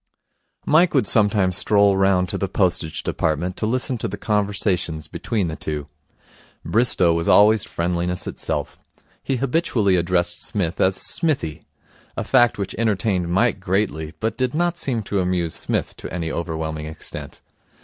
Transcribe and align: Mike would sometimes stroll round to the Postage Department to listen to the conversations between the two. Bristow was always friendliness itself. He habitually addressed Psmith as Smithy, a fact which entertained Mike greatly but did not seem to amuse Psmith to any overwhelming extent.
Mike 0.65 0.95
would 0.95 1.05
sometimes 1.05 1.55
stroll 1.55 1.95
round 1.95 2.27
to 2.27 2.35
the 2.35 2.47
Postage 2.47 3.03
Department 3.03 3.55
to 3.55 3.67
listen 3.67 3.99
to 3.99 4.07
the 4.07 4.17
conversations 4.17 5.07
between 5.07 5.47
the 5.47 5.55
two. 5.55 5.85
Bristow 6.65 7.13
was 7.13 7.29
always 7.29 7.65
friendliness 7.65 8.25
itself. 8.25 8.79
He 9.21 9.35
habitually 9.35 9.97
addressed 9.97 10.41
Psmith 10.41 10.81
as 10.81 10.95
Smithy, 10.95 11.61
a 12.17 12.23
fact 12.23 12.57
which 12.57 12.73
entertained 12.79 13.29
Mike 13.29 13.59
greatly 13.59 14.15
but 14.19 14.39
did 14.39 14.55
not 14.55 14.75
seem 14.79 15.03
to 15.03 15.19
amuse 15.19 15.53
Psmith 15.53 15.95
to 15.97 16.11
any 16.11 16.31
overwhelming 16.31 16.87
extent. 16.87 17.39